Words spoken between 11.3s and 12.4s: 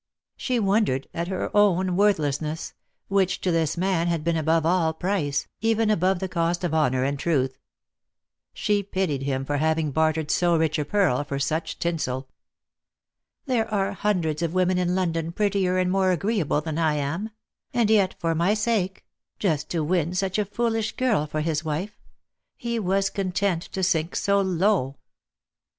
auch tinsel."